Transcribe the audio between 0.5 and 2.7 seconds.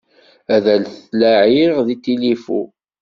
Ad t-laɛiɣ deg tilifu.